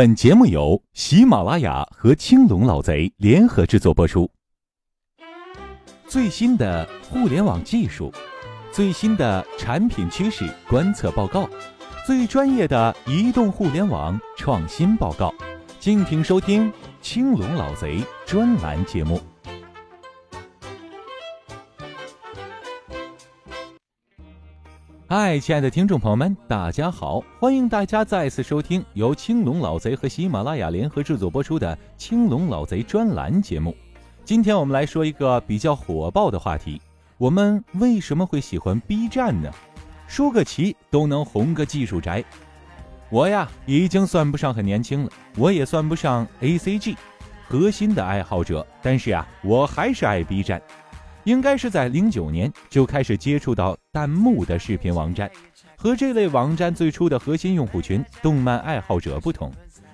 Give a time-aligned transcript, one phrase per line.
[0.00, 4.30] 本节目由喜马拉雅和青龙老贼联合制作播出。
[6.08, 8.10] 最新的互联网技术，
[8.72, 11.46] 最新的产品趋势观测报告，
[12.06, 15.34] 最专业的移动互联网创新报告，
[15.78, 16.72] 敬请收听
[17.02, 19.20] 青龙老贼专栏节目。
[25.12, 27.20] 嗨，亲爱的听众朋友们，大家好！
[27.40, 33.76] 欢迎大家再次收听由青龙老贼和喜马拉雅联合制作播出的《青龙老贼专栏》节目。
[34.24, 36.80] 今天我们来说一个比较火爆的话题：
[37.18, 39.50] 我们为什么会喜欢 B 站呢？
[40.06, 42.22] 输个棋都能红个技术宅。
[43.08, 46.94] 我呀，已经算不上很年轻了，我也算不上 ACG
[47.48, 50.62] 核心的爱好者，但是啊，我还是爱 B 站。
[51.24, 55.30] 应该是在零九年就开始接触到弹幕的视频网站，
[55.76, 59.52] 和这类网站最初的核心用户群动漫爱好者不同，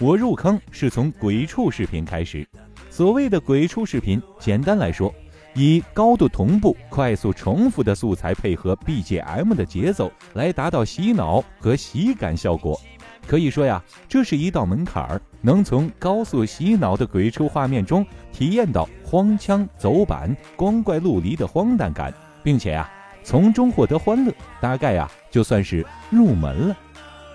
[0.00, 2.46] 我入坑是从鬼畜视频开始。
[2.90, 5.12] 所谓的鬼畜视频，简单来说，
[5.54, 12.80] 以高度同步、快速重复的素材配合 BGM 的节奏，来达到洗脑和喜感效果。
[13.26, 22.90] 可以说呀，这是一道门槛儿，能从高速洗脑的鬼畜画面中体验到荒腔走板、光怪陆离的荒诞感，并且啊，
[23.22, 26.76] 从中获得欢乐，大概啊就算是入门了。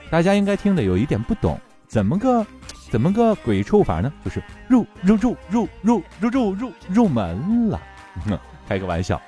[0.10, 2.46] 大家应该听得有一点不懂，怎么个
[2.92, 4.12] 怎么个鬼畜法呢？
[4.24, 7.82] 就是入入入入入入入入入门了，
[8.68, 9.20] 开个玩笑。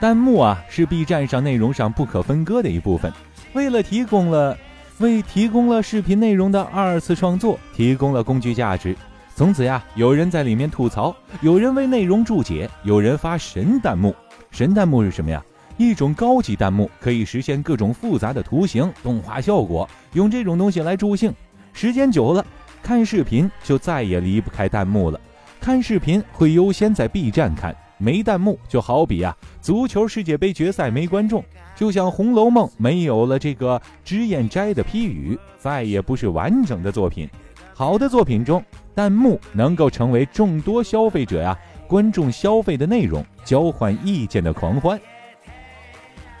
[0.00, 3.12] 弹幕啊，是 B 站上内容上不可分割的一部分，
[3.52, 4.58] 为了提供了。
[4.98, 8.96] 为提供了视频内容的二次创作提供了工具价值。
[9.34, 14.14] 从此呀，有人在里面吐槽，有人为内容注解，有人发神弹幕。
[14.50, 15.42] 神弹幕是什么呀？
[15.78, 19.88] 一种高级弹幕，可以实现各种复杂的图形、动画效果。
[20.12, 21.32] 用这种东西来助兴，
[21.72, 22.44] 时间久了，
[22.82, 25.18] 看视频就再也离不开弹幕了。
[25.58, 27.74] 看视频会优先在 B 站看。
[28.02, 31.44] 没弹幕就好比啊，足球世界杯决赛没观众，
[31.76, 37.30] 就像《红楼梦》没有了这个脂砚斋的批语，再也不是完整的作品。
[37.72, 38.60] 好的作品中，
[38.92, 41.56] 弹幕能够成为众多消费者呀
[41.86, 45.00] 观众消费的内容，交换意见的狂欢。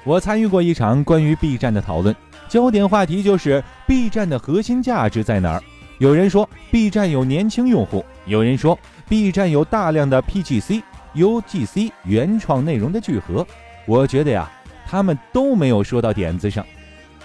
[0.02, 2.14] 我参与过一场关于 B 站的讨论，
[2.48, 5.62] 焦点话题就是 B 站的核心价值在哪儿？
[5.98, 8.76] 有人说 B 站有年轻用户，有人说
[9.08, 10.82] B 站有大量的 PGC。
[11.14, 13.46] UGC 原创内容的聚合，
[13.86, 14.50] 我觉得呀，
[14.86, 16.64] 他们都没有说到点子上。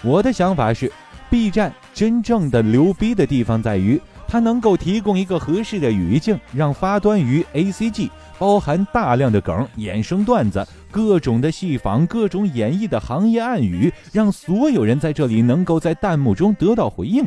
[0.02, 0.92] 我的想法是
[1.30, 17.24] ，B 站真正的牛逼的地方在于，它能够提供一个合适的语境，让发端于 ACG，包含大量的梗、衍生段子、各种的戏仿、各种演绎的行业暗语，让所有人在这里能够在弹幕中得到回应。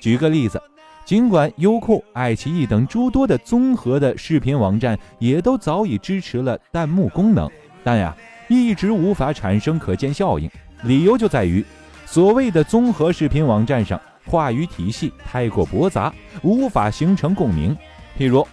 [0.00, 0.60] 举个例子。
[1.08, 7.50] 尽管优酷、爱奇艺等诸多的综合的视频网站也都早已支持了弹幕功能，
[7.82, 8.14] 但呀，
[8.46, 10.50] 一直无法产生可见效应。
[10.82, 11.64] 理由就在于，
[12.04, 17.74] 所谓的综合视频网站上话语体系太过驳杂，无法形成共鸣。
[18.18, 18.46] 譬如，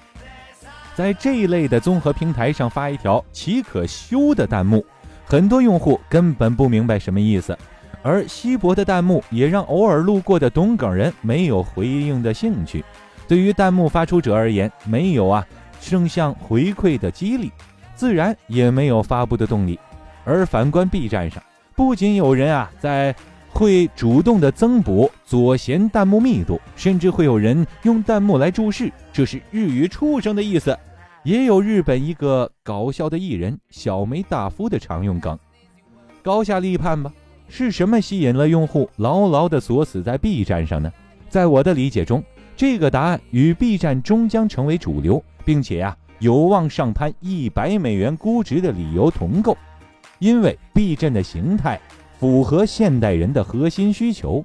[0.96, 4.86] 在这一类的综合平台上发一条岂可羞的弹幕，
[5.26, 7.58] 很多用户根本不明白什么意思。
[8.06, 12.86] 而稀薄的弹幕也让偶尔路过的懂梗人没有回应的兴趣。
[13.28, 15.44] 对于弹幕发出者而言，没有啊
[15.82, 17.52] 正向回馈的激励，
[17.96, 19.80] 自然也没有发布的动力。
[20.24, 21.42] 而反观 B 站上，
[21.76, 23.16] 不仅有人啊在
[23.50, 30.78] 会主动的增补左弦弹幕密度，甚至会有人用弹幕来注释这是日语畜生的意思，
[31.24, 35.36] 也有日本一个搞笑的艺人小梅大夫的常用梗。
[36.22, 37.12] 高下立判吧。
[37.56, 40.92] 是什么吸引了用户牢牢地锁死在 B 站上呢？
[41.30, 42.22] 在我的理解中，
[42.58, 49.58] 这个答案与 B 站终将成为主流，并且呀有望上攀一百美元估值的理由同构，
[50.20, 51.80] 因为 B 站的形态
[52.20, 54.44] 符合现代人的核心需求。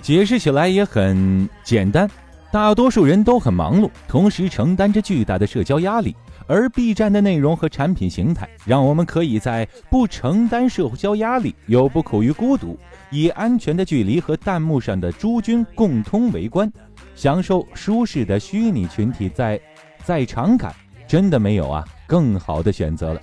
[0.00, 2.10] 解释起来也很简单，
[2.50, 6.16] 大多数人都很忙碌，同时承担着巨大的社交压力。
[6.46, 12.78] 而 B 站的内容和产品形态，让我们可以在不承担社交压力又不苦于孤独，
[13.10, 16.72] 以安全的距离和弹幕上的诸君共通围观，
[17.14, 19.60] 享受舒适的虚拟群体在
[20.04, 20.74] 在场感，
[21.06, 23.20] 真的没有啊更好的选择了。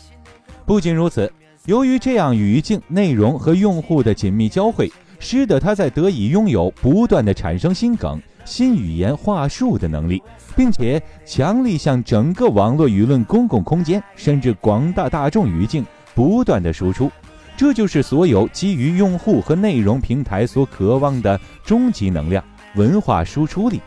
[0.66, 1.32] 不仅如此，
[1.66, 8.22] 由于这样语境、内容和用户的紧密交汇，使得它在得以拥有不断的产生新梗。
[8.46, 10.22] 新语言话术的能力，
[10.56, 17.12] 并且强力向整个网络舆论公共空间，甚至广大大众语境不断的输出，
[17.56, 22.44] 这就是所有基于用户和内容平台所渴望的终极能量。
[22.76, 23.80] 文化输出力。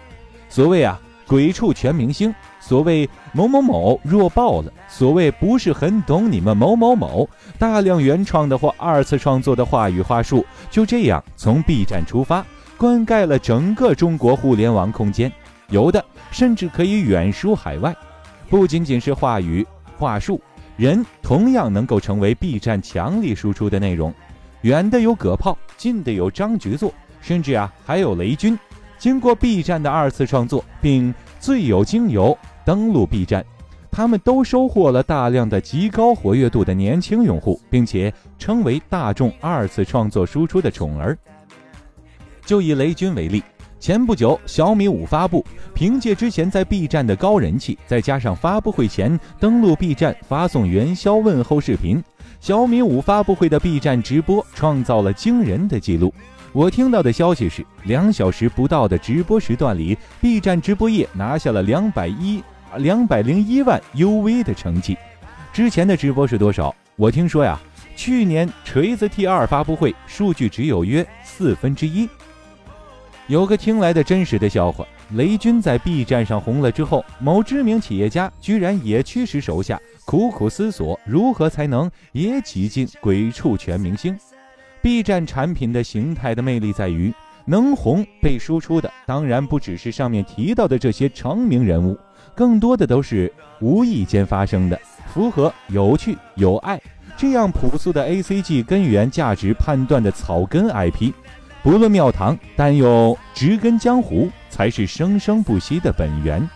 [0.49, 2.33] 所谓啊，鬼畜全明星。
[2.61, 7.29] 所谓某某某弱爆了，所谓不是很懂你们某某某。
[7.59, 12.45] 大量原创的或二次创作的话语话术，就这样从 B 站出发，
[12.77, 15.33] 灌溉了整个中国互联网空间。
[15.69, 17.95] 有的甚至可以远输海外。
[18.49, 19.67] 不仅仅是话语
[19.99, 20.41] 话术，
[20.77, 24.15] 人同样能够成为 B 站强力输出的内容。
[24.63, 28.59] 远的有葛炮，近的有张局座，甚至啊还有雷军。
[28.99, 32.37] 经过 B 站的二次创作，并最有精油。
[32.65, 33.45] 登录 B 站，
[33.91, 41.17] 他们都收获了大量的极高活跃度的年轻用户，并且称为大众二次创作输出的宠儿。
[42.47, 43.43] 就以雷军为例，
[43.79, 45.45] 前不久小米五发布，
[45.75, 52.03] 凭借之前在 B 站的高人气，再加上发布会前登录 B 站发送元宵问候视频，
[52.41, 56.15] 小米五发布会的 B 站直播创造了惊人的记录。
[56.53, 62.43] 我听到的消息是，两小时不到的直播时段里，B 站直播页拿下了两百一。
[62.79, 64.99] 两百零一万 UV 的成绩，
[65.51, 66.75] 之前的直播是多少？
[66.97, 67.59] 我听说呀，
[67.95, 72.07] 去年锤子 T 二发布会数据只有约四分之一。
[73.29, 84.17] 有个听来的真实的笑话：雷军在 B 站上红了之后，某知名企业家居然也驱使手下苦苦思索如何才能也挤进鬼畜全明星。
[84.81, 87.13] B 站产品的形态的魅力在于，
[87.45, 91.99] 能红被输出的当然不只是上面提到的这些成名人物。
[92.33, 94.81] 更多的都是无意间发生的，
[95.13, 96.81] 符合有趣有爱
[97.17, 101.13] 这样朴素的 A C G 根源价值判断的草根 I P，
[101.67, 106.49] 不论庙堂，但又植根江湖，才是生生不息的本源。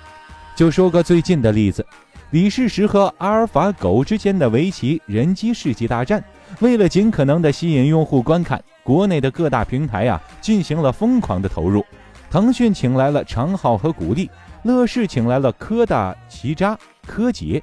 [0.54, 1.84] 就说个最近的例子，
[2.30, 6.22] 李世石和阿尔法狗之间的围棋人机世纪大战，
[6.60, 11.84] 为了尽可能的吸引用户观看，国内的各大平台啊进行了疯狂的投入，
[12.30, 14.30] 腾讯请来了常浩和古力。
[14.62, 17.60] 乐视请来了柯大奇扎柯洁，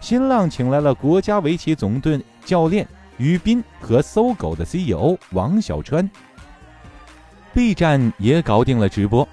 [0.00, 2.86] 新浪请来了国家围棋总队教练
[3.16, 6.06] 于斌和搜狗的 CEO 王小川。
[7.52, 9.26] B 站也搞定了直播，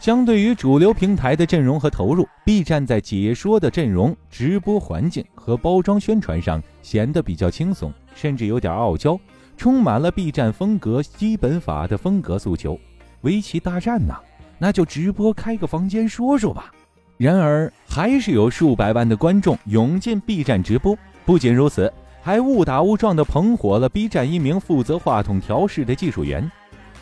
[0.00, 9.18] 相对于主流平台的阵容和投入，B 站在解说的阵容、直播环境和包装宣传上显得比较轻松，甚至有点傲娇，
[9.56, 12.76] 充满了 B 站风格基本法的风格诉求。
[13.20, 14.14] 围棋大战呐！
[14.58, 16.72] 那就直播开个房间说说吧。
[17.18, 20.98] 然而，还是有数百万的观众涌进 B 站直播。
[21.24, 26.50] 不仅如此，还误打误撞地捧火了 B 站一名负责话筒调试的技术员。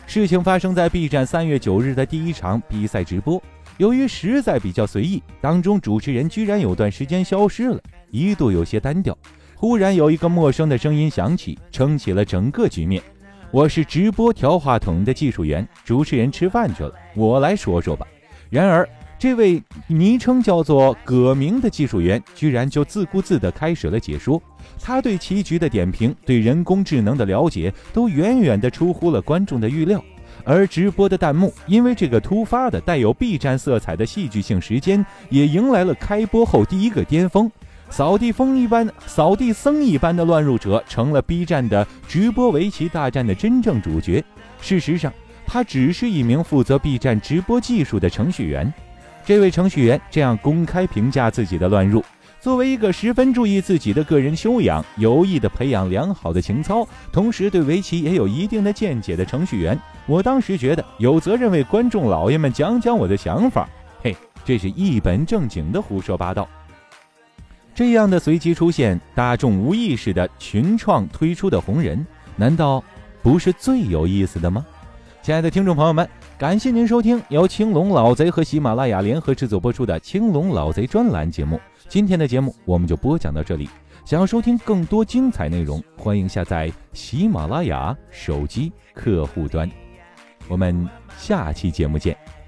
[0.09, 3.39] 事情发生在 B 站三月九日的第一场比赛直播。
[3.77, 7.79] 由于实在比较随意，当中主持人居然有段时间消失了，
[8.09, 9.15] 一度有些单调。
[9.53, 13.03] 忽然有一个陌生的声音响起，撑起了整个局面。
[13.51, 18.07] 我是直播调话筒的技术员，主持人吃饭去了，我来说说吧。
[18.49, 18.89] 然而，
[19.19, 24.41] 这位昵称叫做葛明的技术员居然就自顾自地开始了解说。
[24.81, 30.01] 他对棋局的点评、对人工智能的了解，都远远地出乎了观众的预料。
[30.45, 37.51] 而直播的弹幕，因为这个突发的带有 B 站色彩的戏剧性时间，也迎来了开播后第一个巅峰。
[37.89, 44.23] 扫地风一般，扫地僧一般的乱入者成了 B 站的直播围棋大战的真正主角。
[44.61, 45.11] 事实上，
[45.45, 48.73] 他只是一名负责 B 站直播技术的程序员。
[49.29, 52.03] 这位程序员这样公开评价自己的乱入：
[52.39, 63.69] 作为一个十分注意自己的个人修养、有意的培养良好的情操，同时对围棋也有一定的见解的程序员，我当时觉得有责任为观众老爷们讲讲我的想法。
[64.01, 66.49] 嘿，这是一本正经的胡说八道。
[67.75, 72.03] 这样的随机出现、大众无意识的群创推出的红人，
[72.35, 72.83] 难道
[73.21, 74.65] 不是最有意思的吗？
[75.21, 76.07] 亲爱的听众朋友们，
[76.37, 81.59] 感谢您收听由青龙老贼和喜马拉雅联合制作播出的《青龙老贼专栏》节目。
[81.89, 83.69] 今天的节目我们就播讲到这里。
[84.05, 89.69] 想要收听更多精彩内容，欢迎下载喜马拉雅手机客户端。
[90.47, 92.38] 我们下期节目见。